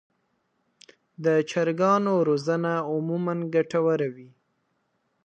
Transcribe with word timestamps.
د 1.23 1.25
چرګانو 1.49 2.13
روزنه 2.27 2.73
عموماً 2.91 3.33
ګټه 3.53 3.79
وره 3.85 4.09
وي. 4.15 4.29